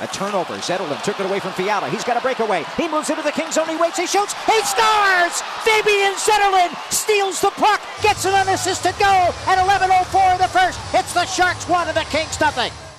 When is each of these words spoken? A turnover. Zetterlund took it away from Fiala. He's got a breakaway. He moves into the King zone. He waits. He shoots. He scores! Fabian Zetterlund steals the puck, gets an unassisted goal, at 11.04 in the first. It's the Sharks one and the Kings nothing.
A 0.00 0.06
turnover. 0.08 0.54
Zetterlund 0.54 1.02
took 1.02 1.20
it 1.20 1.26
away 1.26 1.40
from 1.40 1.52
Fiala. 1.52 1.88
He's 1.88 2.04
got 2.04 2.16
a 2.16 2.20
breakaway. 2.20 2.64
He 2.76 2.88
moves 2.88 3.10
into 3.10 3.22
the 3.22 3.32
King 3.32 3.50
zone. 3.52 3.68
He 3.68 3.76
waits. 3.76 3.98
He 3.98 4.06
shoots. 4.06 4.34
He 4.46 4.58
scores! 4.62 5.42
Fabian 5.64 6.14
Zetterlund 6.14 6.74
steals 6.92 7.40
the 7.40 7.50
puck, 7.50 7.80
gets 8.02 8.24
an 8.24 8.34
unassisted 8.34 8.98
goal, 8.98 9.32
at 9.46 9.58
11.04 9.58 10.32
in 10.32 10.38
the 10.38 10.48
first. 10.48 10.80
It's 10.94 11.12
the 11.12 11.26
Sharks 11.26 11.68
one 11.68 11.88
and 11.88 11.96
the 11.96 12.04
Kings 12.04 12.40
nothing. 12.40 12.89